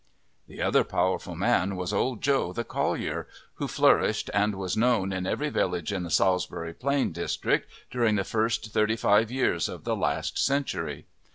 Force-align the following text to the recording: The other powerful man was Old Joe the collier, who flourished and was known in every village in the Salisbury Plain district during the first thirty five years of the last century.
The 0.47 0.63
other 0.63 0.83
powerful 0.83 1.35
man 1.35 1.75
was 1.75 1.93
Old 1.93 2.21
Joe 2.23 2.53
the 2.53 2.63
collier, 2.63 3.27
who 3.57 3.67
flourished 3.67 4.31
and 4.33 4.55
was 4.55 4.75
known 4.75 5.13
in 5.13 5.27
every 5.27 5.49
village 5.51 5.93
in 5.93 6.01
the 6.01 6.09
Salisbury 6.09 6.73
Plain 6.73 7.11
district 7.11 7.69
during 7.91 8.15
the 8.15 8.23
first 8.23 8.73
thirty 8.73 8.95
five 8.95 9.29
years 9.29 9.69
of 9.69 9.83
the 9.83 9.95
last 9.95 10.43
century. 10.43 11.05